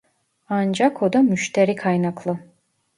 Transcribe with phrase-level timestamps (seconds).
[0.49, 2.39] Ancak o da müşteri kaynaklı